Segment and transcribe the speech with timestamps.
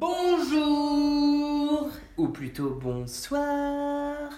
[0.00, 4.30] Bonjour Ou plutôt bonsoir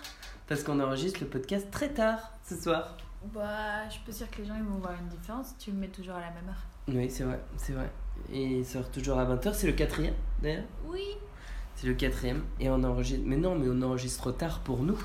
[0.49, 2.97] Parce qu'on enregistre le podcast très tard ce soir.
[3.33, 5.55] Bah, je peux dire que les gens ils vont voir une différence.
[5.61, 6.65] Tu le mets toujours à la même heure.
[6.89, 7.89] Oui, c'est vrai, c'est vrai.
[8.33, 10.65] Et il sort toujours à 20h, c'est le quatrième d'ailleurs.
[10.85, 11.05] Oui.
[11.77, 12.43] C'est le quatrième.
[12.59, 13.23] Et on enregistre.
[13.25, 14.99] Mais non, mais on enregistre tard pour nous.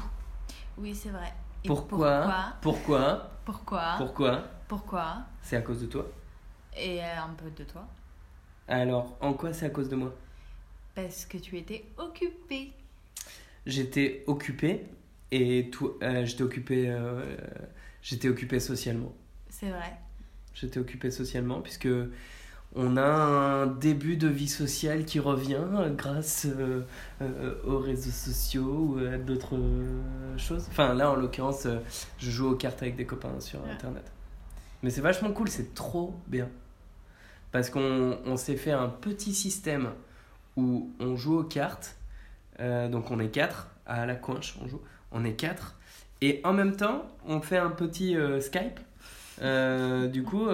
[0.79, 1.31] Oui, c'est vrai.
[1.65, 2.55] Et Pourquoi?
[2.61, 3.29] Pourquoi?
[3.45, 3.93] Pourquoi?
[3.99, 4.41] Pourquoi?
[4.67, 5.17] Pourquoi?
[5.43, 6.07] C'est à cause de toi?
[6.75, 7.85] Et euh, un peu de toi.
[8.67, 10.11] Alors, en quoi c'est à cause de moi?
[10.97, 12.71] Parce que tu étais occupé.
[13.67, 14.81] J'étais occupé
[15.31, 17.37] et tout, euh, j'étais occupé, euh,
[18.01, 19.13] j'étais occupé socialement.
[19.47, 19.95] C'est vrai.
[20.55, 21.87] J'étais occupé socialement puisque
[22.75, 25.61] on a un début de vie sociale qui revient
[25.95, 26.81] grâce euh,
[27.21, 30.65] euh, aux réseaux sociaux ou à d'autres euh, choses.
[30.71, 31.67] Enfin là en l'occurrence,
[32.17, 33.69] je joue aux cartes avec des copains sur Ouais.
[33.69, 34.11] internet.
[34.81, 36.49] Mais c'est vachement cool, c'est trop bien.
[37.51, 39.91] Parce qu'on on s'est fait un petit système
[40.57, 41.95] où on joue aux cartes.
[42.59, 44.81] Euh, donc on est quatre à la coinche, on joue.
[45.11, 45.79] On est quatre.
[46.19, 48.79] Et en même temps, on fait un petit euh, Skype.
[49.41, 50.47] Euh, du coup,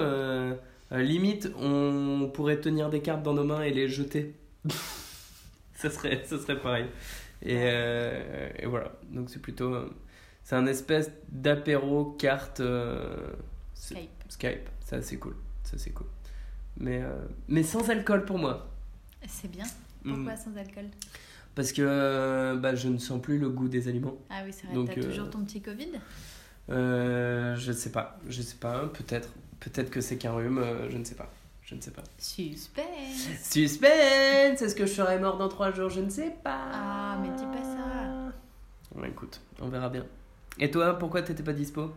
[0.91, 4.35] limite, on pourrait tenir des cartes dans nos mains et les jeter.
[5.75, 6.85] ça, serait, ça serait pareil.
[7.41, 8.91] Et, et voilà.
[9.09, 9.75] Donc c'est plutôt.
[10.43, 12.61] c'est un espèce d'apéro carte
[13.73, 14.09] Skype.
[14.27, 14.69] Skype.
[14.81, 15.35] Ça, c'est cool.
[15.63, 16.07] Ça, c'est cool.
[16.77, 17.01] Mais,
[17.47, 18.67] mais sans alcool pour moi.
[19.27, 19.65] C'est bien.
[20.03, 20.85] Pourquoi sans alcool
[21.55, 24.17] Parce que euh, bah, je ne sens plus le goût des aliments.
[24.29, 24.75] Ah oui, c'est vrai.
[24.75, 25.91] Donc, T'as euh, toujours ton petit Covid?
[26.69, 28.19] Euh, je sais pas.
[28.27, 28.87] Je sais pas.
[28.87, 29.29] Peut-être.
[29.59, 30.57] Peut-être que c'est qu'un rhume.
[30.59, 31.29] euh, je ne sais pas.
[31.61, 32.03] Je ne sais pas.
[32.17, 32.85] Suspense.
[33.41, 35.89] Suspense Est-ce que je serai mort dans trois jours?
[35.89, 36.59] Je ne sais pas.
[36.73, 38.33] Ah, mais dis pas ça.
[38.93, 40.05] Bon, écoute, on verra bien.
[40.59, 41.87] Et toi, pourquoi t'étais pas dispo?
[41.87, 41.95] Parce,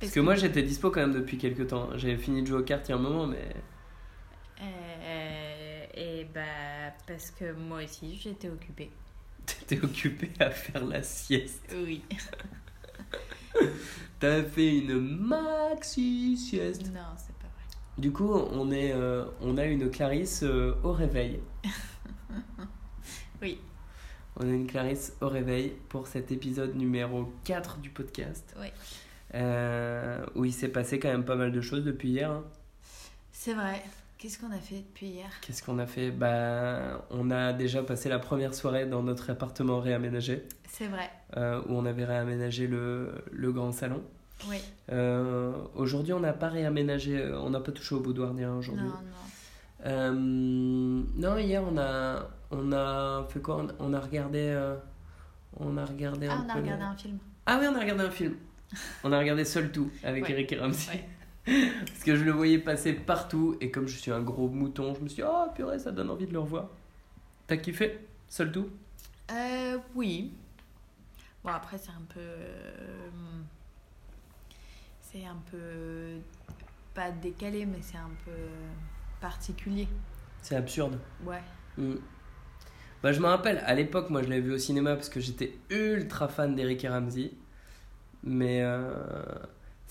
[0.00, 1.90] Parce que, moi, j'étais dispo quand même depuis quelques temps.
[1.96, 3.54] J'avais fini de jouer aux cartes il y a un moment, mais.
[4.62, 4.89] Euh,
[6.00, 6.40] et bah,
[7.06, 8.90] parce que moi aussi j'étais occupée.
[9.46, 11.74] T'étais occupé à faire la sieste.
[11.74, 12.02] Oui.
[14.20, 16.86] T'as fait une maxi sieste.
[16.92, 17.64] non, c'est pas vrai.
[17.98, 21.40] Du coup, on, est, euh, on a une Clarisse euh, au réveil.
[23.42, 23.58] Oui.
[24.36, 28.54] On a une Clarisse au réveil pour cet épisode numéro 4 du podcast.
[28.60, 28.68] Oui.
[29.34, 32.30] Euh, où il s'est passé quand même pas mal de choses depuis hier.
[32.30, 32.44] hein.
[33.32, 33.82] C'est vrai.
[34.20, 35.30] Qu'est-ce qu'on a fait depuis hier?
[35.40, 36.10] Qu'est-ce qu'on a fait?
[36.10, 41.10] Bah, On a déjà passé la première soirée dans notre appartement réaménagé, C'est vrai.
[41.38, 44.02] euh, où on avait réaménagé le, le grand salon.
[44.50, 44.58] Oui.
[44.92, 48.52] Euh, aujourd'hui, on n'a pas réaménagé, euh, on n'a pas touché au boudoir ni rien
[48.52, 48.84] Non, aujourd'hui.
[48.84, 48.92] non.
[49.86, 53.64] Euh, non, hier, on a, on a fait quoi?
[53.78, 54.54] On, on a regardé.
[55.58, 57.18] on a regardé Ah, un on a regardé un film.
[57.46, 58.34] Ah oui, on a regardé un film.
[59.02, 60.30] On a regardé Seul Tout avec Ouais.
[60.32, 60.92] Eric et Ramsey.
[60.92, 61.08] Ouais.
[61.44, 65.00] Parce que je le voyais passer partout et comme je suis un gros mouton, je
[65.00, 66.68] me suis dit, oh purée, ça donne envie de le revoir.
[67.46, 68.68] T'as kiffé Seul Tout?
[69.32, 70.32] Euh, oui.
[71.42, 72.20] Bon, après, c'est un peu.
[72.20, 73.08] euh,
[75.00, 76.18] C'est un peu.
[76.94, 78.32] Pas décalé, mais c'est un peu
[79.20, 79.88] particulier.
[80.42, 80.98] C'est absurde.
[81.24, 81.42] Ouais.
[81.78, 81.94] Mm.
[83.02, 85.56] Bah, je me rappelle, à l'époque, moi je l'avais vu au cinéma parce que j'étais
[85.70, 87.32] ultra fan d'Eric et Ramsey.
[88.22, 88.92] Mais euh,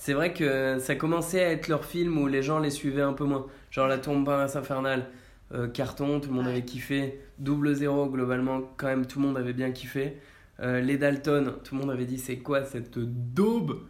[0.01, 3.11] c'est vrai que ça commençait à être leur film où les gens les suivaient un
[3.11, 3.45] peu moins.
[3.69, 5.07] Genre La tombe Pince infernale,
[5.53, 6.51] euh, carton, tout le monde Ouais.
[6.53, 7.19] avait kiffé.
[7.37, 10.17] Double zéro, globalement, quand même, tout le monde avait bien kiffé.
[10.61, 13.81] Euh, les Dalton, tout le monde avait dit c'est quoi cette daube?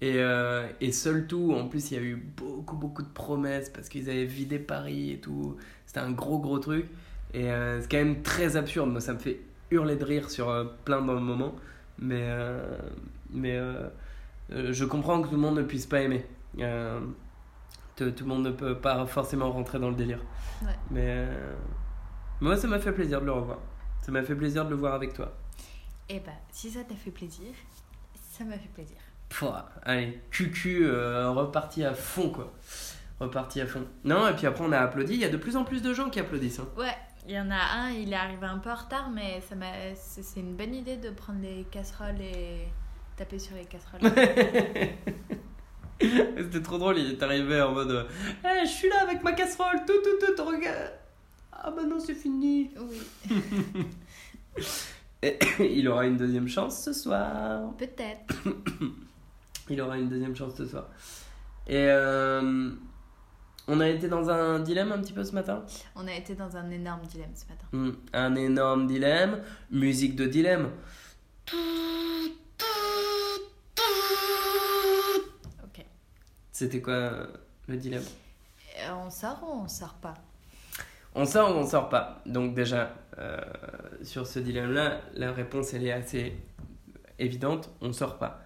[0.00, 3.70] Et, euh, et seul tout, en plus il y a eu beaucoup beaucoup de promesses
[3.70, 5.56] parce qu'ils avaient vidé Paris et tout.
[5.86, 6.86] C'était un gros gros truc.
[7.34, 8.90] Et euh, c'est quand même très absurde.
[8.90, 9.40] Moi, ça me fait
[9.72, 11.54] hurler de rire sur plein de moments.
[11.98, 12.60] Mais, euh,
[13.32, 13.88] mais euh,
[14.50, 16.24] je comprends que tout le monde ne puisse pas aimer.
[16.60, 17.00] Euh,
[17.96, 20.20] tout, tout le monde ne peut pas forcément rentrer dans le délire.
[20.62, 20.76] Ouais.
[20.90, 21.54] Mais euh,
[22.40, 23.58] moi, ça m'a fait plaisir de le revoir.
[24.02, 25.32] Ça m'a fait plaisir de le voir avec toi.
[26.08, 27.52] Et bah, si ça t'a fait plaisir,
[28.14, 28.96] ça m'a fait plaisir.
[29.28, 32.52] Pouah, allez, cucu, euh, reparti à fond quoi.
[33.18, 33.84] Reparti à fond.
[34.04, 35.14] Non, et puis après on a applaudi.
[35.14, 36.60] Il y a de plus en plus de gens qui applaudissent.
[36.60, 36.68] hein.
[36.76, 36.96] Ouais,
[37.26, 39.72] il y en a un, il est arrivé un peu en retard, mais ça m'a...
[39.96, 42.68] c'est c'est une bonne idée de prendre les casseroles et
[43.16, 44.00] taper sur les casseroles.
[46.00, 48.04] C'était trop drôle, il est arrivé en mode euh,
[48.44, 50.92] Eh, je suis là avec ma casserole, tout, tout, tout, regarde.
[51.52, 52.70] Ah bah non, c'est fini.
[52.78, 53.00] oui,
[55.22, 57.72] Et il aura une deuxième chance ce soir.
[57.78, 58.34] peut-être.
[59.68, 60.88] Il aura une deuxième chance ce soir.
[61.66, 62.70] Et euh,
[63.66, 65.64] on a été dans un dilemme un petit peu ce matin?
[65.96, 67.66] On a été dans un énorme dilemme ce matin.
[67.72, 69.42] Hmm, Un énorme dilemme.
[69.72, 70.68] Musique de dilemme.
[76.56, 77.26] C'était quoi euh,
[77.68, 78.02] le dilemme?
[78.78, 80.14] Euh, On sort ou on sort pas?
[81.14, 82.22] On sort ou on sort pas?
[82.24, 83.38] Donc déjà, euh,
[84.02, 86.34] sur ce dilemme-là, la réponse elle est assez
[87.18, 88.40] évidente, on sort pas.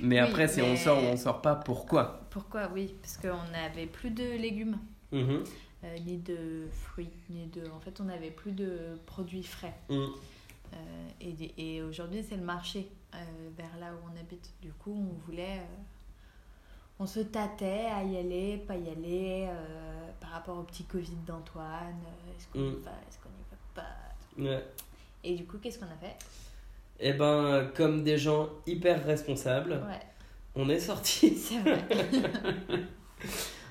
[0.00, 2.22] Mais Oui, après, c'est mais- on sort ou on sort pas, pourquoi?
[2.30, 2.70] Pourquoi?
[2.72, 4.78] Oui, parce qu'on n'avait plus de légumes,
[5.12, 5.44] Mhm.
[5.84, 7.68] euh, ni de fruits, ni de.
[7.76, 9.74] En fait, on n'avait plus de produits frais.
[9.90, 9.98] Mhm.
[10.72, 10.76] Euh,
[11.20, 12.88] et et aujourd'hui, c'est le marché
[13.54, 14.50] vers là où on habite.
[14.62, 15.60] Du coup, on voulait.
[17.00, 21.16] On se tâtait à y aller, pas y aller, euh, par rapport au petit Covid
[21.26, 21.64] d'Antoine.
[22.04, 22.78] euh, est-ce qu'on Mm.
[22.78, 24.50] y va, est-ce qu'on y va pas?
[24.56, 24.64] Ouais.
[25.24, 26.16] Et du coup, qu'est-ce qu'on a fait?
[27.00, 30.00] Eh ben, comme des gens hyper responsables, Ouais,
[30.54, 31.30] on est sorti.
[31.36, 31.82] c'est vrai.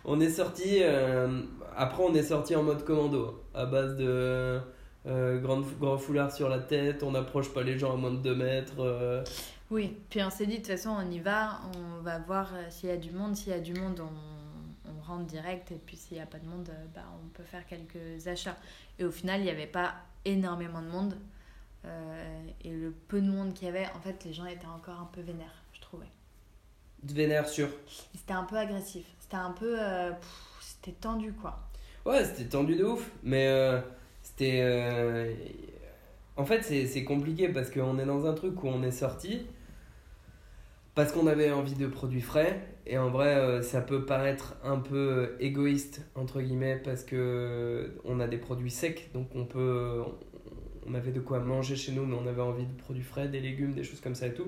[0.06, 0.80] On est sorti.
[0.82, 1.42] euh,
[1.76, 4.60] après, on est sorti en mode commando, à base de
[5.06, 7.04] euh, grande, grand foulard sur la tête.
[7.04, 8.80] On n'approche pas les gens à moins de 2 mètres.
[8.80, 9.24] euh,
[9.72, 12.66] Oui, puis on s'est dit, de toute façon, on y va, on va voir euh,
[12.70, 13.36] s'il y a du monde.
[13.36, 15.72] S'il y a du monde, on, on rentre direct.
[15.72, 18.58] Et puis s'il n'y a pas de monde, euh, bah, on peut faire quelques achats.
[18.98, 19.96] Et au final, il n'y avait pas
[20.26, 21.16] énormément de monde.
[21.86, 25.00] Euh, et le peu de monde qu'il y avait, en fait, les gens étaient encore
[25.00, 26.10] un peu vénères, je trouvais.
[27.04, 27.70] de vénère sur.
[28.14, 29.06] C'était un peu agressif.
[29.20, 29.76] C'était un peu...
[29.80, 30.12] euh,
[30.62, 31.70] c'était tendu, quoi.
[32.06, 33.82] Ouais, c'était tendu de ouf, mais euh,
[34.22, 34.62] c'était.
[36.40, 39.42] En fait, c'est compliqué parce qu'on est dans un truc où on est sorti
[40.96, 44.80] parce qu'on avait envie de produits frais, et en vrai, euh, ça peut paraître un
[44.80, 50.02] peu égoïste, entre guillemets, parce que on a des produits secs, donc on peut.
[50.88, 53.42] On avait de quoi manger chez nous, mais on avait envie de produits frais, des
[53.42, 54.48] légumes, des choses comme ça et tout.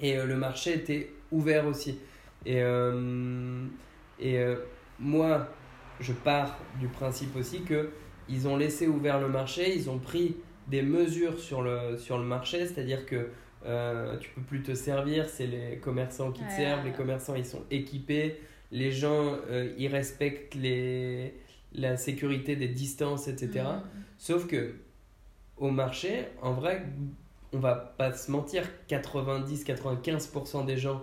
[0.00, 1.98] Et euh, le marché était ouvert aussi.
[2.46, 3.66] Et, euh,
[4.20, 4.42] et
[5.00, 5.48] moi,
[5.98, 7.90] je pars du principe aussi que
[8.28, 10.36] ils ont laissé ouvert le marché, ils ont pris
[10.70, 13.30] des mesures sur le, sur le marché, c'est-à-dire que
[13.66, 16.56] euh, tu peux plus te servir, c'est les commerçants qui te Ouais.
[16.56, 18.40] servent, les commerçants ils sont équipés,
[18.70, 21.34] les gens euh, ils respectent les,
[21.74, 23.64] la sécurité des distances, etc.
[23.66, 23.82] Mm.
[24.18, 24.74] Sauf que
[25.58, 26.86] au marché, en vrai,
[27.52, 31.02] on va pas se mentir, 90-95% des gens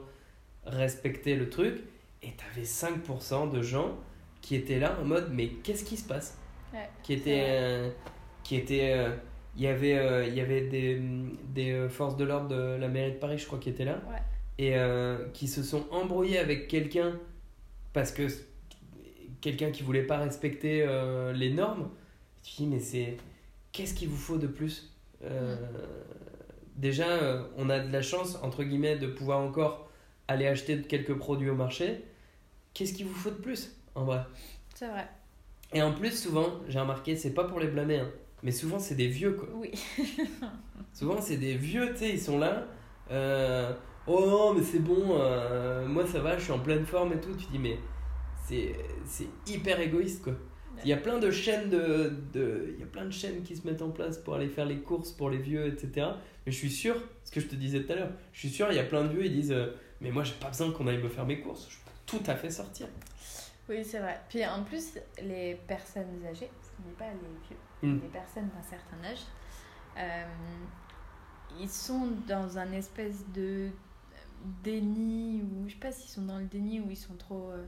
[0.65, 1.83] respectaient le truc
[2.23, 3.95] et t'avais 5% de gens
[4.41, 6.37] qui étaient là en mode mais qu'est-ce qui se passe?
[6.73, 7.45] Ouais, Qui étaient.
[7.47, 7.89] euh,
[8.43, 9.09] qui étaient euh,
[9.57, 11.01] il y avait, euh, il y avait des,
[11.49, 13.99] des euh, forces de l'ordre de la mairie de Paris, je crois, qui étaient là.
[14.09, 14.21] Ouais.
[14.59, 17.19] Et euh, qui se sont embrouillés avec quelqu'un
[17.93, 18.27] parce que
[19.41, 21.89] quelqu'un qui voulait pas respecter euh, les normes.
[22.43, 23.17] Tu dis, mais c'est.
[23.71, 24.93] Qu'est-ce qu'il vous faut de plus
[25.23, 25.55] Euh,
[26.75, 27.07] Déjà,
[27.57, 29.89] on a de la chance, entre guillemets, de pouvoir encore
[30.27, 32.03] aller acheter quelques produits au marché.
[32.75, 34.19] Qu'est-ce qu'il vous faut de plus, en vrai?
[34.75, 35.07] C'est vrai.
[35.73, 38.11] Et en plus, souvent, j'ai remarqué, c'est pas pour les blâmer, hein,
[38.43, 39.49] mais souvent, c'est des vieux, quoi.
[39.55, 39.71] Oui.
[40.93, 42.65] Souvent, c'est des vieux, tu sais, ils sont là.
[43.11, 43.71] euh,
[44.07, 47.19] oh non, mais c'est bon, euh, moi ça va, je suis en pleine forme et
[47.21, 47.33] tout.
[47.35, 47.77] Tu dis, mais
[48.47, 48.75] c'est
[49.05, 50.33] c'est hyper égoïste, quoi.
[50.83, 53.55] Il y a plein de chaînes de, de il y a plein de chaînes qui
[53.55, 56.07] se mettent en place pour aller faire les courses pour les vieux etc
[56.45, 58.67] mais je suis sûr ce que je te disais tout à l'heure je suis sûr
[58.71, 60.85] il y a plein de vieux ils disent euh, mais moi j'ai pas besoin qu'on
[60.85, 62.85] aille me faire mes courses je peux tout à fait sortir
[63.69, 64.19] Oui, c'est vrai.
[64.29, 68.01] Puis en plus, les personnes âgées, qu'on dit pas les vieux, Mm.
[68.01, 69.23] les personnes d'un certain âge,
[69.97, 70.25] euh,
[71.59, 73.69] ils sont dans un espèce de
[74.63, 77.49] déni, ou je sais pas s'ils sont dans le déni ou ils sont trop.
[77.51, 77.65] euh,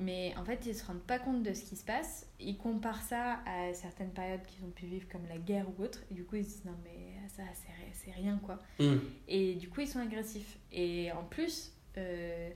[0.00, 2.24] mais en fait, ils se rendent pas compte de ce qui se passe.
[2.38, 5.98] Ils comparent ça à certaines périodes qu'ils ont pu vivre, comme la guerre ou autre.
[6.10, 8.58] Et du coup, ils se disent non, mais ça, c'est ri- c'est rien quoi.
[8.78, 9.00] Hum.
[9.26, 10.56] Et du coup, ils sont agressifs.
[10.70, 12.50] Et en plus, euh,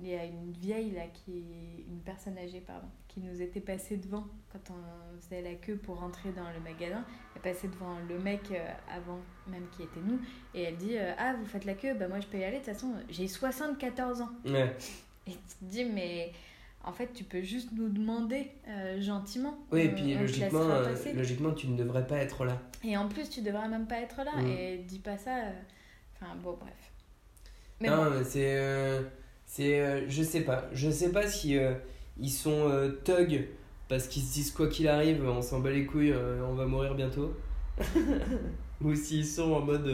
[0.00, 1.44] il y a une vieille, là, qui
[1.88, 6.00] une personne âgée, pardon, qui nous était passée devant quand on faisait la queue pour
[6.00, 7.04] rentrer dans le magasin.
[7.36, 10.18] Elle passée devant le mec euh, avant même qui était nous.
[10.54, 12.58] Et elle dit euh, Ah, vous faites la queue Bah, moi, je peux y aller.
[12.60, 14.30] De toute façon, j'ai 74 ans.
[14.46, 14.76] ouais
[15.26, 16.32] Et tu te dis Mais
[16.84, 19.56] en fait, tu peux juste nous demander euh, gentiment.
[19.72, 23.30] oui et puis logiquement euh, logiquement tu ne devrais pas être là Et en plus,
[23.30, 24.36] tu devrais même pas être là.
[24.42, 24.46] Mm.
[24.48, 25.36] Et dis pas ça.
[25.36, 25.52] euh,
[26.20, 26.74] Enfin, bon, bref.
[27.80, 28.10] Mais non bon.
[28.18, 29.00] mais c'est
[29.54, 30.64] c'est euh, je sais pas.
[30.72, 31.74] Je sais pas si euh,
[32.18, 33.46] ils sont euh, thug
[33.88, 36.66] parce qu'ils se disent quoi qu'il arrive on s'en bat les couilles euh, on va
[36.66, 37.36] mourir bientôt.
[38.80, 39.86] Ou s'ils sont en mode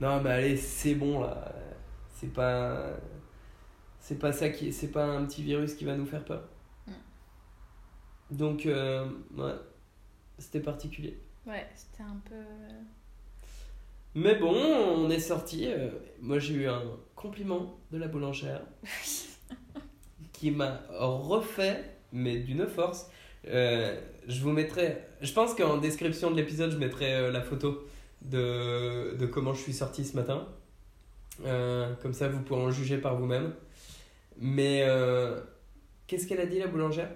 [0.00, 1.54] non mais allez c'est bon là.
[2.14, 2.86] C'est pas
[3.98, 6.48] c'est pas ça qui c'est pas un petit virus qui va nous faire peur.
[6.86, 6.92] Mm.
[8.30, 9.52] donc ouais.
[10.38, 11.20] C'était particulier.
[11.46, 12.34] Ouais, c'était un peu.
[14.14, 15.68] mais bon on est sorti
[16.22, 16.82] moi j'ai eu un
[17.20, 18.62] compliment de la boulangère
[20.32, 23.10] qui m'a refait mais d'une force
[23.46, 23.98] Euh,
[24.28, 27.68] je vous mettrai je pense qu'en description de l'épisode je mettrai euh, la photo
[28.20, 30.46] de, de comment je suis sorti ce matin
[31.44, 33.54] Euh, comme ça vous pourrez en juger par vous-même
[34.36, 34.76] mais
[36.06, 37.10] qu'est-ce qu'elle a dit la boulangère?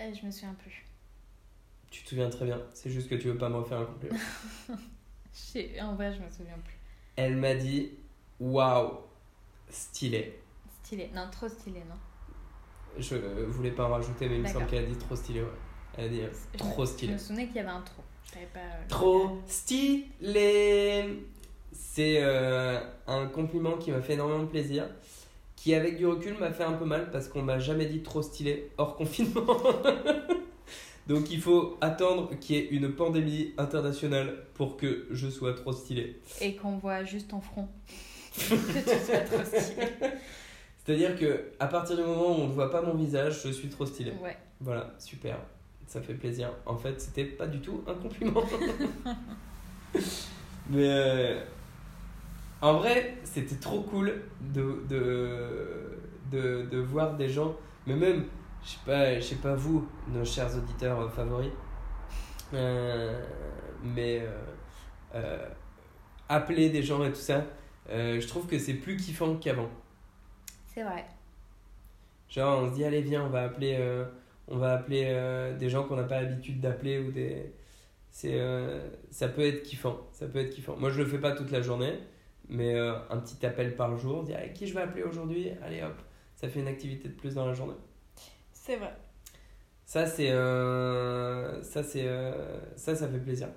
[0.00, 0.84] Je me souviens plus.
[1.90, 2.60] Tu te souviens très bien.
[2.74, 4.18] C'est juste que tu veux pas me refaire un compliment.
[5.80, 6.76] En vrai, je me souviens plus.
[7.16, 7.90] Elle m'a dit
[8.40, 8.90] Waouh,
[9.68, 10.38] stylé.
[10.82, 11.10] Stylé.
[11.14, 11.96] Non, trop stylé, non
[12.98, 15.40] Je voulais pas en rajouter, mais il me semble qu'elle a dit trop stylé.
[15.42, 15.48] Ouais.
[15.96, 17.12] Elle a dit euh, Je trop me- stylé.
[17.12, 18.02] Je me souvenais qu'il y avait un trop.
[18.52, 18.58] Pas.
[18.60, 21.24] euh, Trop stylé.
[21.72, 24.86] C'est euh, un compliment qui m'a fait énormément plaisir.
[25.56, 28.22] Qui, avec du recul, m'a fait un peu mal parce qu'on m'a jamais dit trop
[28.22, 29.46] stylé hors confinement.
[31.06, 35.72] Donc il faut attendre qu'il y ait une pandémie internationale pour que je sois trop
[35.72, 36.20] stylé.
[36.40, 37.68] Et qu'on voit juste ton front.
[40.84, 43.68] C'est-à-dire que à partir du moment où on ne voit pas mon visage, je suis
[43.68, 44.12] trop stylé.
[44.22, 44.36] Ouais.
[44.60, 45.38] Voilà, super.
[45.86, 46.50] Ça fait plaisir.
[46.66, 48.42] En fait, c'était pas du tout un compliment.
[50.70, 51.40] Mais euh,
[52.64, 55.98] en vrai, c'était trop cool de, de,
[56.32, 57.54] de, de voir des gens,
[57.86, 58.24] mais même,
[58.64, 61.50] je sais pas, je sais pas vous, nos chers auditeurs euh, favoris,
[62.54, 63.22] euh,
[63.82, 64.26] mais
[65.14, 65.46] euh,
[66.26, 67.44] appeler des gens et tout ça,
[67.90, 69.68] euh, je trouve que c'est plus kiffant qu'avant.
[70.66, 71.04] C'est vrai.
[72.28, 74.04] Genre, on se dit, allez, viens, on va appeler, euh,
[74.48, 77.52] on va appeler euh, des gens qu'on n'a pas l'habitude d'appeler ou des.
[78.10, 78.40] C'est,
[79.10, 79.98] ça peut être kiffant.
[80.12, 80.76] Ça peut être kiffant.
[80.76, 81.98] Moi, je le fais pas toute la journée,
[82.48, 85.50] mais un petit appel par jour, dire, allez, qui je vais appeler aujourd'hui?
[85.64, 86.00] Allez, hop,
[86.36, 87.74] ça fait une activité de plus dans la journée.
[88.52, 88.94] C'est vrai.
[89.84, 90.28] Ça, c'est.
[90.28, 92.08] ça, c'est.
[92.76, 93.48] ça, ça fait plaisir.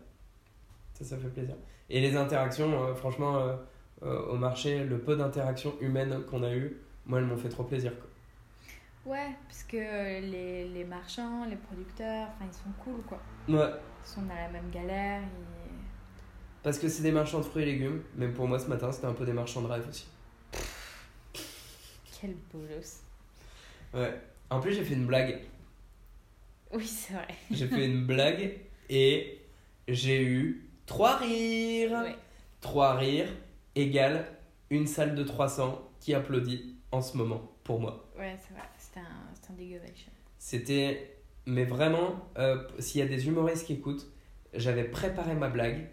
[0.95, 1.55] Ça, ça fait plaisir.
[1.91, 3.59] Et les interactions, franchement,
[4.01, 7.93] au marché, le peu d'interactions humaines qu'on a eues, moi, elles m'ont fait trop plaisir.
[7.95, 9.13] quoi.
[9.13, 13.21] Ouais, parce que les, les marchands, les producteurs, enfin, ils sont cool, quoi.
[13.47, 13.71] Ouais.
[14.03, 15.21] Ils sont dans la même galère.
[15.21, 15.67] Ils...
[16.63, 19.05] Parce que c'est des marchands de fruits et légumes, même pour moi ce matin c'était
[19.05, 20.07] un peu des marchands de rêve aussi.
[22.19, 23.03] Quel bolos.
[23.93, 24.19] Ouais.
[24.49, 25.39] En plus j'ai fait une blague.
[26.73, 27.27] Oui, c'est vrai.
[27.51, 29.39] J'ai fait une blague et
[29.87, 31.91] j'ai eu trois rires.
[31.91, 32.15] Ouais.
[32.59, 33.31] Trois rires
[33.81, 34.25] égale
[34.69, 38.09] une salle de 300 qui applaudit en ce moment pour moi.
[38.17, 38.63] Ouais, c'est vrai.
[38.77, 39.57] C'était un, un.
[40.39, 41.13] C'était.
[41.45, 44.07] Mais vraiment, euh, s'il y a des humoristes qui écoutent,
[44.53, 45.87] j'avais préparé ma blague.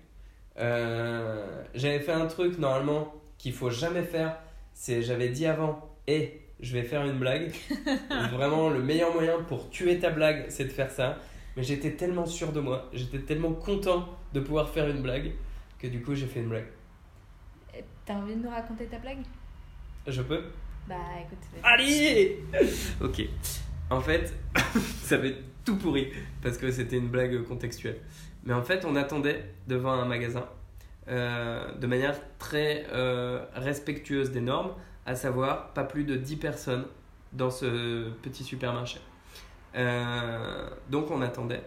[0.59, 4.41] Euh, j'avais fait un truc normalement qu'il faut jamais faire.
[4.73, 7.53] C'est j'avais dit avant, et je vais faire une blague.
[8.33, 11.19] vraiment, le meilleur moyen pour tuer ta blague, c'est de faire ça.
[11.57, 15.33] Mais j'étais tellement sûr de moi, j'étais tellement content de pouvoir faire une blague
[15.79, 16.67] que du coup j'ai fait une blague.
[18.05, 19.23] T'as envie de nous raconter ta blague?
[20.07, 20.43] Je peux
[20.87, 21.39] Bah, écoute.
[21.63, 22.45] Allez
[23.01, 23.23] Ok.
[23.89, 24.35] En fait,
[25.03, 27.99] ça va être tout pourri parce que c'était une blague contextuelle.
[28.45, 30.47] Mais en fait, on attendait devant un magasin
[31.09, 34.73] euh, de manière très euh, respectueuse des normes,
[35.07, 36.85] à savoir pas plus de 10 personnes
[37.33, 39.01] dans ce petit supermarché.
[39.77, 41.63] Euh, donc on attendait.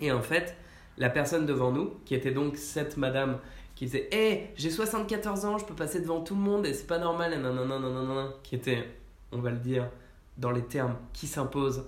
[0.00, 0.56] Et en fait,
[0.98, 3.38] la personne devant nous, qui était donc cette madame
[3.78, 6.88] qui disait Hé, j'ai 74 ans, je peux passer devant tout le monde et c'est
[6.88, 8.84] pas normal, et nanana, nanana, qui était,
[9.30, 9.88] on va le dire,
[10.36, 11.84] dans les termes qui s'imposent,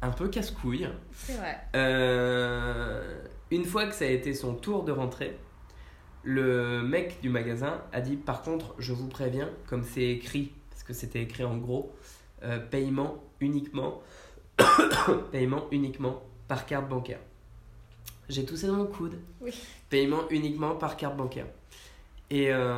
[0.00, 0.88] un peu casse-couille.
[1.10, 1.58] C'est vrai.
[1.74, 3.18] Euh,
[3.50, 5.36] une fois que ça a été son tour de rentrer,
[6.22, 10.84] le mec du magasin a dit Par contre, je vous préviens, comme c'est écrit, parce
[10.84, 11.92] que c'était écrit en gros,
[12.44, 14.02] euh, paiement uniquement,
[15.32, 17.18] paiement uniquement par carte bancaire.
[18.28, 19.18] J'ai toussé dans mon coude.
[19.40, 19.52] Oui.
[19.90, 21.46] Paiement uniquement par carte bancaire.
[22.30, 22.76] Et, euh,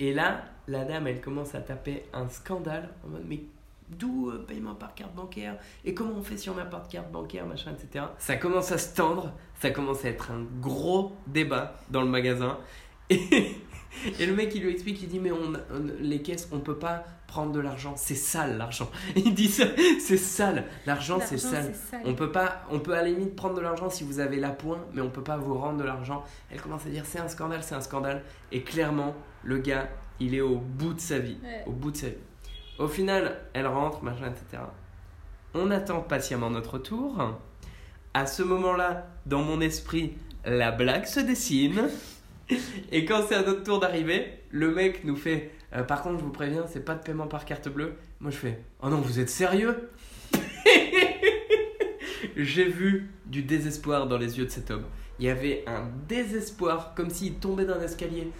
[0.00, 3.40] et là, la dame, elle commence à taper un scandale en mode Mais
[3.88, 5.56] d'où euh, paiement par carte bancaire?
[5.84, 8.06] Et comment on fait si on n'a pas de carte bancaire, machin, etc.
[8.18, 12.58] Ça commence à se tendre, ça commence à être un gros débat dans le magasin.
[13.10, 13.56] Et,
[14.18, 16.78] et le mec, il lui explique, il dit Mais on, on- les caisses, on peut
[16.78, 18.90] pas prendre de l'argent, c'est sale l'argent.
[19.16, 19.64] Il dit ça,
[19.98, 21.72] c'est sale, l'argent c'est sale.
[22.04, 24.50] On peut pas, on peut à la limite prendre de l'argent si vous avez la
[24.50, 26.24] pointe, mais on peut pas vous rendre de l'argent.
[26.50, 28.22] Elle commence à dire c'est un scandale, c'est un scandale.
[28.50, 29.88] Et clairement, le gars,
[30.20, 31.62] il est au bout de sa vie, Ouais.
[31.66, 32.16] au bout de sa vie.
[32.78, 34.62] Au final, elle rentre, machin, etc.
[35.54, 37.34] On attend patiemment notre tour.
[38.12, 41.88] À ce moment-là, dans mon esprit, la blague se dessine.
[42.92, 46.24] Et quand c'est à notre tour d'arriver, le mec nous fait euh, Par contre, je
[46.24, 47.94] vous préviens, c'est pas de paiement par carte bleue.
[48.20, 49.90] Moi, je fais Oh non, vous êtes sérieux?
[52.36, 54.84] J'ai vu du désespoir dans les yeux de cet homme.
[55.18, 58.30] Il y avait un désespoir, comme s'il tombait d'un escalier.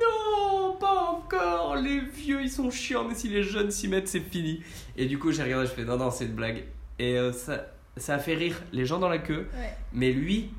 [0.00, 4.20] Non, pas encore Les vieux, ils sont chiants, mais si les jeunes s'y mettent, c'est
[4.20, 4.62] fini.
[4.96, 6.64] Et du coup, j'ai regardé, je fais Non, non, c'est une blague.
[6.98, 9.48] Et euh, ça, ça a fait rire les gens dans la queue.
[9.54, 9.76] Ouais.
[9.92, 10.50] Mais lui,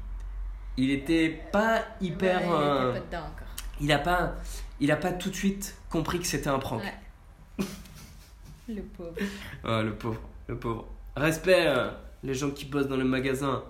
[0.84, 2.42] il était pas hyper.
[2.42, 3.48] Ouais, il euh, était pas dedans encore.
[3.82, 4.36] il a pas,
[4.80, 6.82] il a pas tout de suite compris que c'était un prank.
[6.82, 7.66] Ouais.
[8.68, 9.16] Le pauvre.
[9.64, 10.86] Oh, le pauvre, le pauvre.
[11.16, 11.90] Respect, euh,
[12.24, 13.64] les gens qui bossent dans le magasin.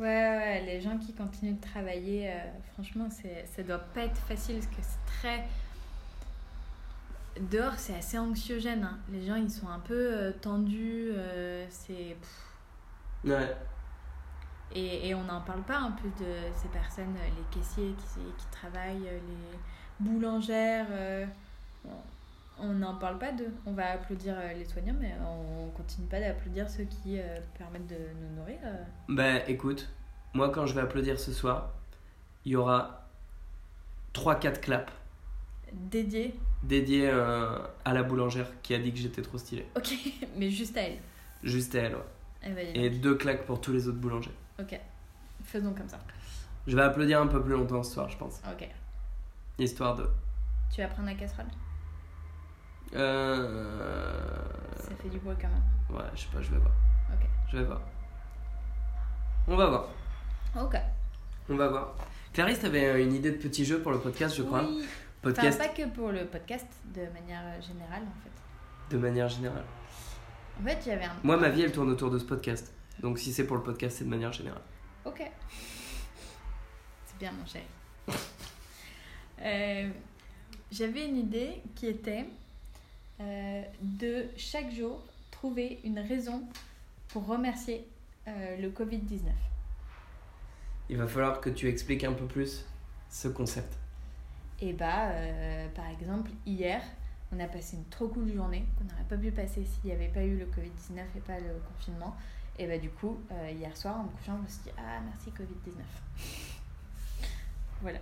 [0.00, 2.38] Ouais, ouais, les gens qui continuent de travailler, euh,
[2.72, 5.44] franchement, ça doit pas être facile parce que c'est très.
[7.40, 8.82] Dehors, c'est assez anxiogène.
[8.82, 8.98] hein.
[9.12, 11.10] Les gens, ils sont un peu euh, tendus.
[11.12, 12.16] euh, c'est.
[13.24, 13.54] Ouais.
[14.74, 18.20] Et, et on n'en parle pas un peu de ces personnes, euh, les caissiers qui,
[18.38, 19.58] qui travaillent, euh, les
[20.08, 20.86] boulangères.
[20.90, 21.26] euh,
[21.86, 23.52] on- n'en parle pas d'eux.
[23.66, 27.96] On va applaudir les soignants, mais on continue pas d'applaudir ceux qui euh, permettent de
[28.20, 28.58] nous nourrir.
[29.08, 29.88] Bah écoute,
[30.34, 31.70] moi quand je vais applaudir ce soir,
[32.44, 33.08] il y aura
[34.14, 34.92] 3-4 claps
[35.72, 36.34] Dédiés.
[36.62, 39.64] dédiés euh, à la boulangère qui a dit que j'étais trop stylé.
[39.76, 39.94] Ok,
[40.36, 40.98] mais juste à elle.
[41.42, 42.02] Juste à elle, ouais.
[42.44, 44.34] Eh ben, Et deux claques pour tous les autres boulangers.
[44.60, 44.78] Ok,
[45.44, 45.98] faisons comme ça.
[46.66, 48.40] Je vais applaudir un peu plus longtemps ce soir, je pense.
[48.52, 48.68] Ok.
[49.58, 50.08] Histoire de.
[50.74, 51.46] Tu vas prendre la casserole?
[52.94, 54.44] Euh...
[54.76, 55.96] Ça fait du bruit quand même.
[55.98, 56.72] Ouais, je sais pas, je vais voir.
[57.12, 57.26] Ok.
[57.52, 57.80] Je vais voir.
[59.48, 59.88] On va voir.
[60.60, 60.76] Ok.
[61.48, 61.94] On va voir.
[62.32, 64.62] Clarisse, t'avais une idée de petit jeu pour le podcast, je crois.
[64.64, 64.84] Oui.
[65.22, 68.96] Podcast Enfin, pas que pour le podcast, de manière euh, générale en fait.
[68.96, 69.64] de manière générale.
[70.60, 71.12] En fait, j'avais un.
[71.22, 72.72] Moi, ma vie, elle tourne autour de ce podcast.
[72.98, 74.62] Donc si c'est pour le podcast, c'est de manière générale.
[75.04, 75.22] Ok.
[77.06, 77.64] C'est bien, mon chéri.
[79.42, 79.88] Euh,
[80.70, 82.26] J'avais une idée qui était
[83.20, 86.44] euh, de chaque jour trouver une raison
[87.08, 87.88] pour remercier
[88.28, 89.30] euh, le Covid-19.
[90.88, 92.64] Il va falloir que tu expliques un peu plus
[93.08, 93.76] ce concept.
[94.60, 96.82] Et bah, euh, par exemple, hier,
[97.32, 100.08] on a passé une trop cool journée qu'on n'aurait pas pu passer s'il n'y avait
[100.08, 102.16] pas eu le Covid-19 et pas le confinement.
[102.58, 105.00] Et bah, du coup, euh, hier soir, en me couchant, je me suis dit Ah,
[105.04, 105.82] merci Covid-19.
[107.82, 107.98] voilà.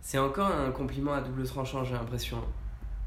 [0.00, 2.38] C'est encore un compliment à double tranchant, j'ai l'impression.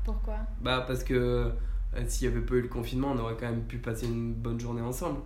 [0.06, 0.38] Pourquoi?
[0.62, 3.64] Bah parce que euh, s'il n'y avait pas eu le confinement, on aurait quand même
[3.64, 5.20] pu passer une bonne journée ensemble.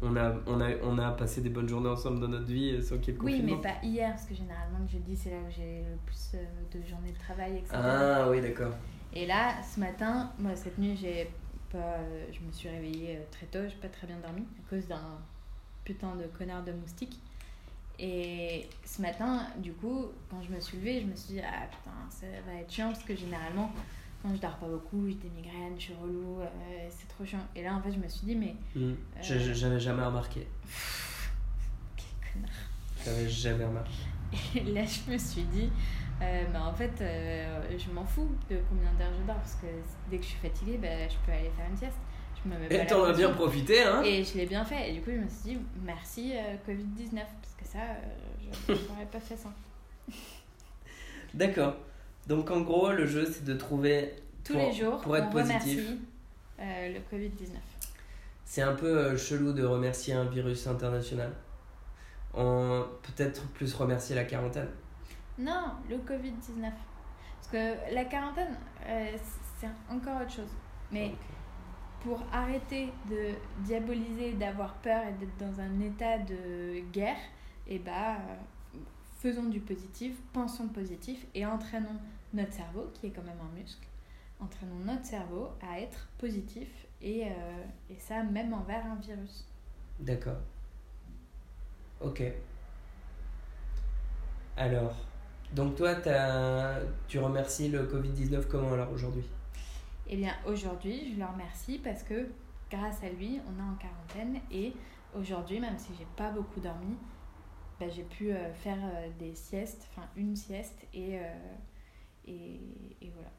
[0.00, 2.82] On a, on a, on a passé des bonnes journées ensemble dans notre vie euh,
[2.82, 3.56] sans qu'il y ait le Oui, confinement.
[3.56, 6.44] mais pas hier, parce que généralement, le jeudi, c'est là où j'ai le plus euh,
[6.78, 7.70] de journées de travail, etc.
[7.74, 8.72] Ah oui, d'accord.
[9.12, 11.28] Et là, ce matin, moi, cette nuit, j'ai
[11.72, 14.70] pas, euh, je me suis réveillée euh, très tôt, j'ai pas très bien dormi à
[14.70, 15.18] cause d'un
[15.84, 17.20] putain de connard de moustique.
[17.98, 21.66] Et ce matin, du coup, quand je me suis levée, je me suis dit, ah
[21.66, 23.72] putain, ça va être chiant parce que généralement,
[24.22, 26.46] quand je dors pas beaucoup, j'ai des migraines, je suis relou, euh,
[26.90, 27.44] c'est trop chiant.
[27.56, 28.94] Et là, en fait, je me suis dit, mais Hmm.
[29.20, 30.46] J'ai- J'avais jamais remarqué.
[31.96, 32.50] quel connard.
[33.04, 33.92] J'avais jamais remarqué.
[34.54, 35.70] Et là, je me suis dit,
[36.20, 39.66] euh, bah, en fait, euh, je m'en fous de combien d'heures je dors parce que
[40.10, 41.96] dès que je suis fatiguée, bah, je peux aller faire une sieste.
[42.44, 44.90] Je me mets pas Et t'en as bien profité, hein Et je l'ai bien fait.
[44.90, 48.72] Et du coup, je me suis dit, merci euh, Covid-19 parce que ça, euh, je
[48.92, 49.48] n'aurais pas fait ça.
[51.34, 51.74] D'accord.
[52.26, 54.14] Donc en gros, le jeu, c'est de trouver...
[54.44, 55.60] Tous pour- les jours, pour être on positif.
[55.62, 55.98] remercie
[56.58, 57.50] le Covid-19.
[58.44, 61.30] C'est un peu chelou de remercier un virus international.
[62.34, 64.68] On peut-être plus remercier la quarantaine.
[65.38, 66.70] Non, le Covid-19.
[67.36, 69.16] Parce que la quarantaine, euh,
[69.58, 70.50] c'est encore autre chose.
[70.90, 71.14] Mais
[72.00, 77.16] pour arrêter de diaboliser, d'avoir peur et d'être dans un état de guerre,
[77.66, 78.78] et bah, euh,
[79.18, 82.00] faisons du positif, pensons positif et entraînons
[82.34, 83.86] notre cerveau, qui est quand même un muscle,
[84.40, 86.68] entraînons notre cerveau à être positif
[87.00, 89.46] et, euh, et ça même envers un virus.
[90.00, 90.38] D'accord.
[92.00, 92.22] Ok.
[94.56, 94.94] Alors,
[95.54, 95.94] donc toi,
[97.08, 99.24] tu remercies le Covid-19 comment alors aujourd'hui?
[100.10, 102.28] Eh bien, aujourd'hui, je le remercie parce que
[102.70, 104.72] grâce à lui, on est en quarantaine et
[105.14, 106.96] aujourd'hui, même si j'ai pas beaucoup dormi,
[107.78, 111.22] bah, j'ai pu euh, faire euh, des siestes, enfin une sieste et, euh,
[112.26, 112.60] et,
[113.02, 113.30] et voilà.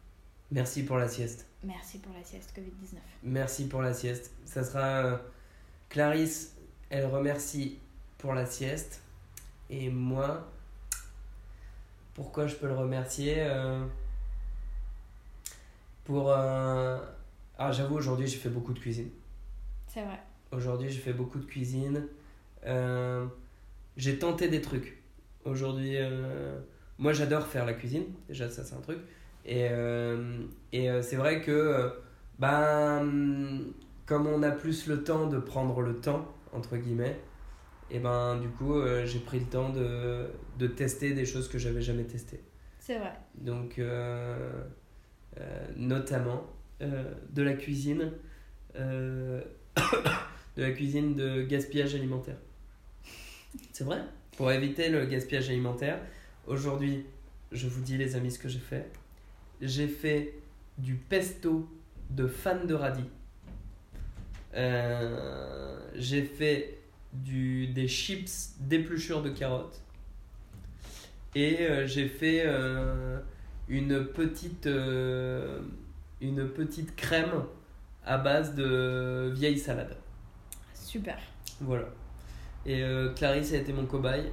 [0.52, 1.48] Merci pour la sieste.
[1.64, 2.98] Merci pour la sieste Covid-19.
[3.24, 4.32] Merci pour la sieste.
[4.46, 5.20] Ça sera
[5.90, 6.56] Clarisse,
[6.90, 7.80] elle remercie
[8.18, 9.02] pour la sieste.
[9.70, 10.48] Et moi,
[12.20, 13.82] pourquoi je peux le remercier euh,
[16.04, 16.34] Pour.
[17.62, 19.10] Ah, j'avoue, aujourd'hui, j'ai fait beaucoup de cuisine.
[19.88, 20.20] C'est vrai.
[20.54, 22.08] Aujourd'hui, j'ai fait beaucoup de cuisine.
[22.66, 23.26] Euh,
[23.98, 25.02] j'ai tenté des trucs.
[25.44, 26.58] Aujourd'hui, euh,
[26.98, 28.06] moi j'adore faire la cuisine.
[28.30, 29.00] Déjà, ça c'est un truc.
[29.46, 31.94] Et, euh, et c'est vrai que,
[32.40, 33.62] ben,
[34.06, 37.20] comme on a plus le temps de prendre le temps, entre guillemets,
[37.92, 41.58] et ben du coup, euh, j'ai pris le temps de, de tester des choses que
[41.58, 42.42] j'avais jamais testées.
[42.80, 43.14] C'est vrai.
[43.36, 44.64] Donc, euh,
[45.40, 46.46] euh, notamment
[46.82, 48.14] de la cuisine,
[48.76, 49.44] de
[50.56, 52.38] la cuisine de gaspillage alimentaire.
[53.74, 54.00] C'est vrai?
[54.38, 56.00] Pour éviter le gaspillage alimentaire,
[56.48, 57.06] aujourd'hui,
[57.52, 58.90] je vous dis les amis ce que j'ai fait.
[59.62, 60.36] J'ai fait
[60.78, 61.68] du pesto
[62.12, 63.10] de fan de radis.
[65.96, 66.79] J'ai fait
[67.14, 69.82] du, des chips d'épluchure de carottes.
[71.36, 73.20] Et euh, j'ai fait euh,
[73.68, 75.60] une, petite, euh,
[76.22, 77.44] une petite crème
[78.06, 79.96] à base de vieille salade.
[80.74, 81.18] Super.
[81.62, 81.86] Voilà.
[82.66, 82.84] Et
[83.16, 84.32] Clarisse a été mon cobaye.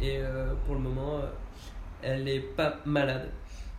[0.00, 0.20] Et
[0.64, 1.20] pour le moment,
[2.02, 3.28] elle est pas malade.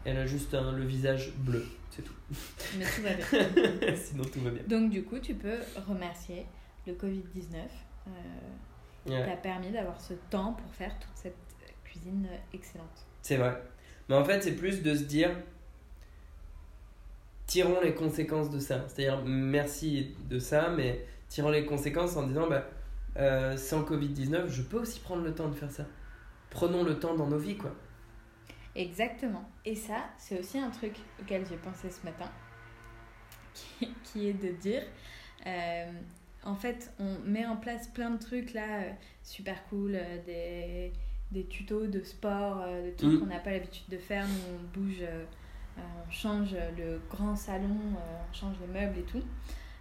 [0.05, 1.65] Elle a juste un- le visage bleu.
[1.89, 2.13] C'est tout.
[2.77, 3.95] Mais tout va bien.
[3.95, 4.63] Sinon, tout va bien.
[4.67, 5.57] Donc du coup, tu peux
[5.87, 6.45] remercier
[6.85, 7.55] le Covid-19
[8.07, 11.35] euh, qui t'a permis d'avoir ce temps pour faire toute cette
[11.83, 13.05] cuisine excellente.
[13.21, 13.61] c'est vrai.
[14.09, 15.31] Mais en fait, c'est plus de se dire
[17.45, 18.85] tirons les conséquences de ça.
[18.87, 22.65] C'est-à-dire, merci de ça, mais tirons les conséquences en disant bah,
[23.17, 25.85] euh, sans Covid-19, je peux aussi prendre le temps de faire ça.
[26.49, 27.73] Prenons le temps dans nos vies, quoi.
[28.75, 29.49] Exactement.
[29.65, 32.29] Et ça, c'est aussi un truc auquel j'ai pensé ce matin,
[33.53, 34.83] qui, qui est de dire,
[35.47, 35.91] euh,
[36.47, 40.93] en fait, on met en place plein de trucs là, euh, super cool, euh, des,
[41.31, 43.19] des tutos de sport, euh, des trucs Mm.
[43.19, 45.03] qu'on n'a pas l'habitude de faire, nous on bouge,
[45.77, 49.23] on change le grand salon, on change les meubles et tout.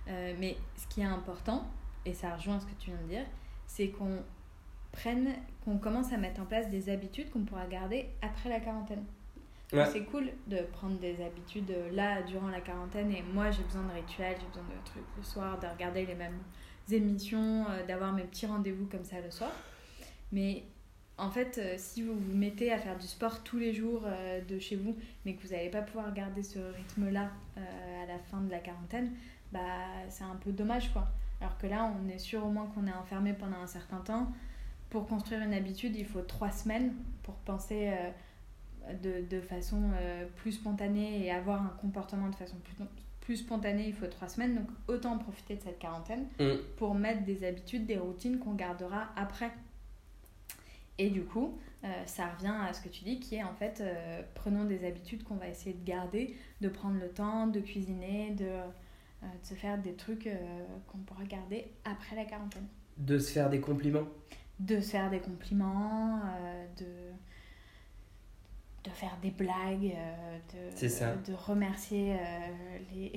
[0.07, 1.67] Mais ce qui est important,
[2.05, 3.25] et ça rejoint ce que tu viens de dire,
[3.67, 4.19] c'est qu'on
[4.93, 5.29] prenne,
[5.65, 9.05] qu'on commence à mettre en place des habitudes qu'on pourra garder après la quarantaine.
[9.73, 9.85] Ouais.
[9.93, 13.83] C'est cool de prendre des habitudes euh, là durant la quarantaine et moi j'ai besoin
[13.83, 16.39] de rituels, j'ai besoin de trucs le soir, de regarder les mêmes
[16.91, 19.51] émissions, euh, d'avoir mes petits rendez-vous comme ça le soir.
[20.31, 20.63] Mais
[21.19, 24.05] en fait, euh, si vous vous mettez à faire du sport tous les jours
[24.49, 28.41] de chez vous, mais que vous n'allez pas pouvoir garder ce rythme-là à la fin
[28.41, 29.13] de la quarantaine,
[29.51, 29.59] bah
[30.09, 31.09] c'est un peu dommage quoi.
[31.41, 34.33] Alors que là, on est sûr au moins qu'on est enfermé pendant un certain temps.
[34.91, 37.93] Pour construire une habitude, il faut trois semaines pour penser
[39.03, 42.85] de, de façon euh, plus spontanée et avoir un comportement de façon plus,
[43.21, 44.55] plus spontanée, il faut trois semaines.
[44.55, 46.53] Donc autant en profiter de cette quarantaine Mm.
[46.77, 49.51] pour mettre des habitudes, des routines qu'on gardera après.
[50.99, 53.81] Et du coup, euh, ça revient à ce que tu dis, qui est en fait,
[53.81, 58.31] euh, prenons des habitudes qu'on va essayer de garder, de prendre le temps, de cuisiner,
[58.31, 58.63] de, euh,
[59.23, 60.29] de se faire des trucs
[60.89, 62.67] qu'on pourra garder après la quarantaine.
[62.97, 64.07] De se faire des compliments.
[64.59, 66.21] De se faire des compliments,
[66.79, 66.87] de,
[68.87, 71.15] de faire des blagues, euh, de, ça.
[71.15, 72.17] de remercier euh,
[72.95, 73.13] les,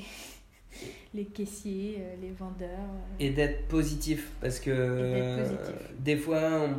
[1.14, 2.80] les caissiers, euh, les vendeurs.
[3.20, 5.76] Et d'être positif, parce que positif.
[6.00, 6.70] des fois,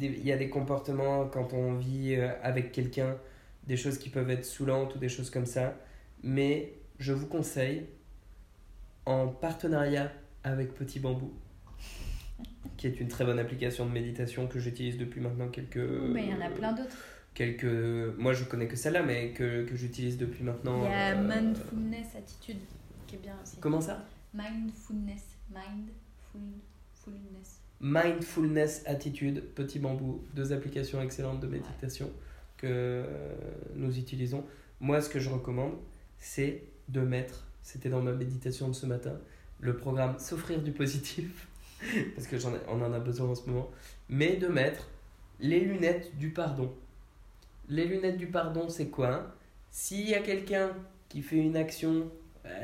[0.00, 3.16] il y a des comportements quand on vit avec quelqu'un,
[3.66, 5.76] des choses qui peuvent être saoulantes ou des choses comme ça.
[6.22, 7.86] Mais je vous conseille,
[9.06, 10.12] en partenariat
[10.44, 11.32] avec Petit Bambou,
[12.76, 15.76] qui est une très bonne application de méditation que j'utilise depuis maintenant quelques...
[15.76, 16.96] Mais il y en a plein d'autres.
[17.34, 17.64] Quelques...
[18.18, 20.84] Moi, je connais que celle-là, mais que, que j'utilise depuis maintenant...
[20.84, 22.58] Il y a euh, Mindfulness Attitude
[23.06, 23.56] qui est bien aussi.
[23.60, 24.04] Comment ça?
[24.34, 25.22] Mindfulness.
[25.50, 27.60] Mindfulness.
[27.80, 32.10] Mindfulness Attitude, Petit Bambou, deux applications excellentes de méditation
[32.58, 33.04] que
[33.74, 34.44] nous utilisons.
[34.80, 35.72] Moi, ce que je recommande,
[36.18, 39.18] c'est de mettre, c'était dans ma méditation de ce matin,
[39.60, 41.48] le programme S'offrir du positif,
[42.14, 43.70] parce que j'en ai- on en a besoin en ce moment,
[44.08, 44.88] mais de mettre
[45.40, 46.72] les lunettes du pardon.
[47.70, 49.34] Les lunettes du pardon, c'est quoi
[49.70, 50.70] S'il y a quelqu'un
[51.08, 52.10] qui fait une action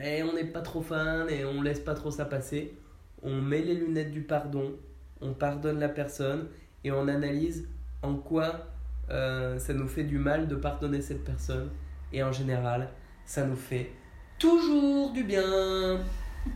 [0.02, 2.76] et on n'est pas trop fan et on laisse pas trop ça passer,
[3.22, 4.74] on met les lunettes du pardon,
[5.20, 6.48] on pardonne la personne
[6.84, 7.68] et on analyse
[8.02, 8.66] en quoi
[9.10, 11.70] euh, ça nous fait du mal de pardonner cette personne.
[12.12, 12.88] Et en général,
[13.24, 13.90] ça nous fait
[14.38, 16.00] toujours du bien.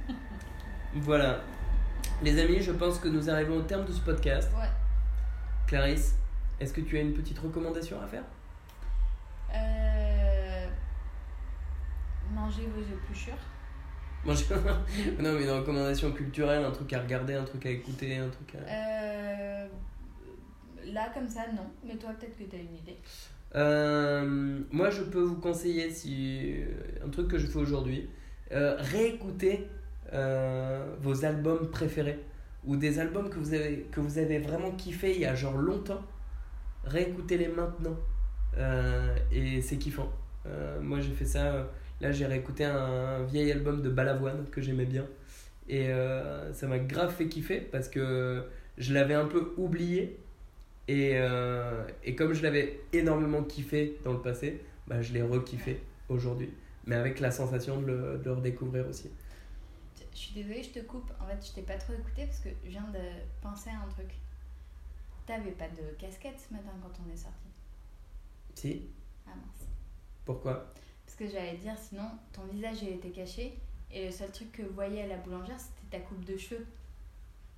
[0.94, 1.40] voilà.
[2.22, 4.50] Les amis, je pense que nous arrivons au terme de ce podcast.
[4.56, 4.68] Ouais.
[5.66, 6.16] Clarisse,
[6.58, 8.24] est-ce que tu as une petite recommandation à faire
[9.54, 10.66] Euh...
[12.50, 13.34] Mangez vos épluchures.
[15.22, 18.54] Non, mais une recommandation culturelle, un truc à regarder, un truc à écouter, un truc
[18.56, 18.70] à...
[18.70, 19.68] Euh...
[20.92, 21.70] Là, comme ça, non.
[21.86, 22.96] Mais toi, peut-être que tu as une idée.
[23.54, 26.56] Euh, moi, je peux vous conseiller si
[27.04, 28.10] un truc que je fais aujourd'hui,
[28.52, 29.68] euh, réécouter
[30.12, 32.18] euh, vos albums préférés
[32.64, 35.56] ou des albums que vous avez que vous avez vraiment kiffé il y a genre
[35.56, 36.02] longtemps.
[36.84, 37.96] Réécoutez-les maintenant
[38.58, 40.10] Euh, et c'est kiffant.
[40.46, 41.68] Euh, moi, j'ai fait ça.
[42.00, 45.06] Là, j'ai réécouté un, vieil album de Balavoine que j'aimais bien
[45.68, 48.44] et euh, ça m'a grave fait kiffer parce que
[48.78, 50.18] je l'avais un peu oublié
[50.88, 55.80] et, euh, et comme je l'avais énormément kiffé dans le passé, bah, je l'ai rekiffé
[56.08, 56.50] aujourd'hui.
[56.86, 59.10] Mais avec la sensation de le, de le redécouvrir aussi.
[60.12, 61.12] Je suis désolée, je te coupe.
[61.20, 62.98] En fait, je t'ai pas trop écouté parce que je viens de
[63.40, 64.10] penser à un truc.
[65.26, 67.46] T'avais pas de casquette ce matin quand on est sorti?
[68.54, 68.88] Si
[69.26, 69.68] Ah mince.
[70.24, 70.72] Pourquoi?
[71.20, 73.58] Que j'allais dire, sinon, ton visage il était caché
[73.92, 76.66] et le seul truc que vous voyez à la boulangère, c'était ta coupe de cheveux.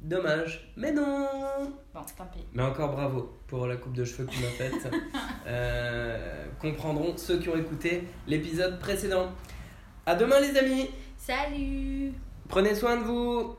[0.00, 0.72] Dommage.
[0.76, 1.28] Mais non
[1.94, 2.44] Bon, tant pis.
[2.54, 4.92] Mais encore bravo pour la coupe de cheveux que tu m'as faite.
[5.44, 9.32] Euh, comprendront ceux qui ont écouté l'épisode précédent.
[10.06, 12.12] À demain les amis Salut
[12.48, 13.56] Prenez soin de vous